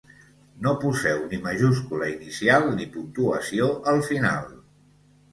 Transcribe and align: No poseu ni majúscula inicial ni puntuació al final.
No 0.67 0.71
poseu 0.83 1.17
ni 1.33 1.39
majúscula 1.47 2.07
inicial 2.13 2.65
ni 2.79 2.87
puntuació 2.95 3.67
al 3.93 4.01
final. 4.07 4.49